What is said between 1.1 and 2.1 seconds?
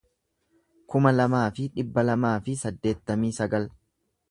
lamaa fi dhibba